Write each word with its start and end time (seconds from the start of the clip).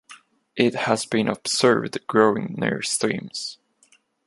It 0.55 0.73
has 0.73 1.05
been 1.05 1.27
observed 1.27 1.95
growing 2.07 2.55
near 2.57 2.81
streams. 2.81 3.59